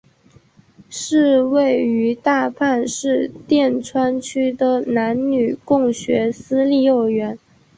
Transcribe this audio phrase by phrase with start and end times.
[0.89, 7.37] 是位于大阪市淀川区的男女共学私立幼儿园。